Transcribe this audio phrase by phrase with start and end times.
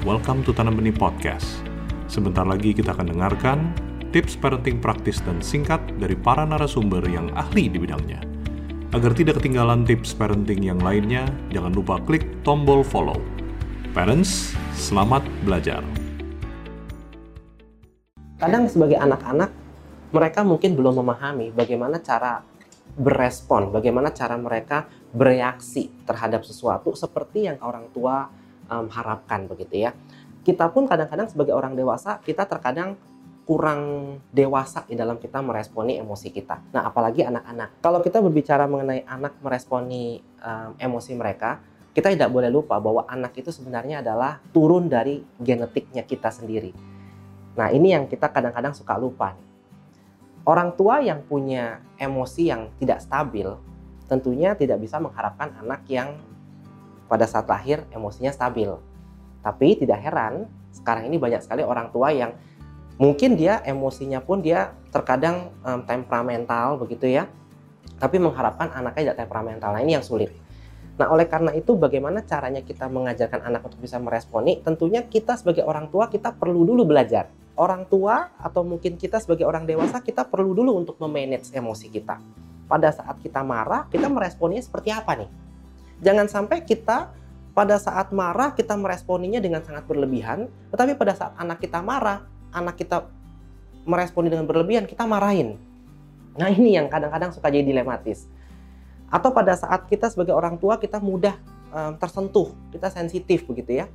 [0.00, 1.60] welcome to Tanam Benih Podcast.
[2.08, 3.58] Sebentar lagi kita akan dengarkan
[4.16, 8.24] tips parenting praktis dan singkat dari para narasumber yang ahli di bidangnya.
[8.96, 13.20] Agar tidak ketinggalan tips parenting yang lainnya, jangan lupa klik tombol follow.
[13.92, 15.84] Parents, selamat belajar.
[18.40, 19.52] Kadang sebagai anak-anak,
[20.16, 22.40] mereka mungkin belum memahami bagaimana cara
[22.96, 28.39] berespon, bagaimana cara mereka bereaksi terhadap sesuatu seperti yang orang tua
[28.70, 29.90] um, harapkan begitu ya.
[30.40, 32.96] Kita pun kadang-kadang sebagai orang dewasa, kita terkadang
[33.44, 36.70] kurang dewasa di dalam kita meresponi emosi kita.
[36.70, 37.82] Nah, apalagi anak-anak.
[37.82, 41.58] Kalau kita berbicara mengenai anak meresponi um, emosi mereka,
[41.90, 46.70] kita tidak boleh lupa bahwa anak itu sebenarnya adalah turun dari genetiknya kita sendiri.
[47.58, 49.34] Nah, ini yang kita kadang-kadang suka lupa.
[50.46, 53.50] Orang tua yang punya emosi yang tidak stabil,
[54.06, 56.14] tentunya tidak bisa mengharapkan anak yang
[57.10, 58.70] pada saat lahir emosinya stabil.
[59.42, 62.30] Tapi tidak heran, sekarang ini banyak sekali orang tua yang
[63.02, 67.26] mungkin dia emosinya pun dia terkadang um, temperamental begitu ya
[68.00, 69.76] tapi mengharapkan anaknya tidak temperamental.
[69.76, 70.32] Nah ini yang sulit.
[70.96, 74.64] Nah oleh karena itu bagaimana caranya kita mengajarkan anak untuk bisa meresponi?
[74.64, 77.28] Tentunya kita sebagai orang tua kita perlu dulu belajar.
[77.60, 82.16] Orang tua atau mungkin kita sebagai orang dewasa kita perlu dulu untuk memanage emosi kita.
[82.64, 85.39] Pada saat kita marah kita meresponnya seperti apa nih
[86.00, 87.12] jangan sampai kita
[87.50, 92.78] pada saat marah kita meresponinya dengan sangat berlebihan tetapi pada saat anak kita marah anak
[92.78, 93.06] kita
[93.88, 95.56] meresponi dengan berlebihan, kita marahin.
[96.36, 98.28] Nah ini yang kadang-kadang suka jadi dilematis.
[99.10, 101.34] Atau pada saat kita sebagai orang tua kita mudah
[101.74, 103.86] um, tersentuh, kita sensitif begitu ya.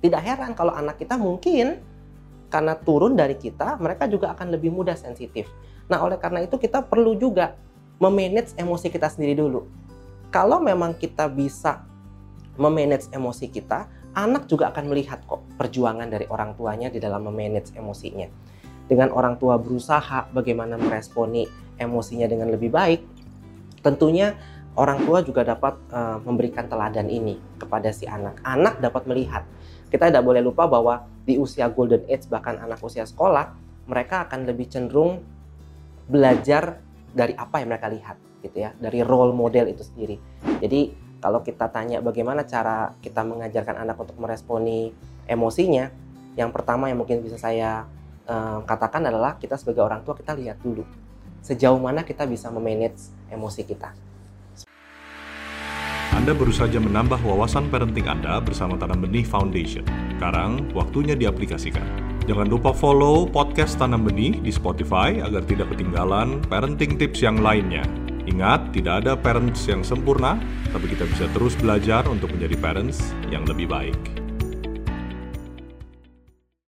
[0.00, 1.78] Tidak heran kalau anak kita mungkin
[2.50, 5.46] karena turun dari kita, mereka juga akan lebih mudah sensitif.
[5.86, 7.54] Nah oleh karena itu kita perlu juga
[8.00, 9.68] memanage emosi kita sendiri dulu.
[10.30, 11.82] Kalau memang kita bisa
[12.54, 17.74] memanage emosi kita, anak juga akan melihat kok perjuangan dari orang tuanya di dalam memanage
[17.74, 18.30] emosinya.
[18.86, 21.50] Dengan orang tua berusaha bagaimana meresponi
[21.82, 23.02] emosinya dengan lebih baik,
[23.82, 24.38] tentunya
[24.78, 28.38] orang tua juga dapat uh, memberikan teladan ini kepada si anak.
[28.46, 29.42] Anak dapat melihat.
[29.90, 33.50] Kita tidak boleh lupa bahwa di usia golden age bahkan anak usia sekolah,
[33.90, 35.26] mereka akan lebih cenderung
[36.06, 36.78] belajar
[37.10, 40.16] dari apa yang mereka lihat gitu ya, dari role model itu sendiri.
[40.60, 44.92] Jadi kalau kita tanya bagaimana cara kita mengajarkan anak untuk meresponi
[45.28, 45.92] emosinya,
[46.34, 47.84] yang pertama yang mungkin bisa saya
[48.24, 50.82] uh, katakan adalah kita sebagai orang tua kita lihat dulu
[51.40, 53.90] sejauh mana kita bisa memanage emosi kita.
[56.10, 59.86] Anda baru saja menambah wawasan parenting Anda bersama Tanam Benih Foundation.
[60.18, 61.82] Sekarang waktunya diaplikasikan.
[62.28, 67.88] Jangan lupa follow podcast Tanam Benih di Spotify agar tidak ketinggalan parenting tips yang lainnya.
[68.40, 70.40] Ingat, tidak ada parents yang sempurna,
[70.72, 74.19] tapi kita bisa terus belajar untuk menjadi parents yang lebih baik.